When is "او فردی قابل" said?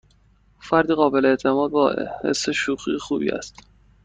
0.57-1.25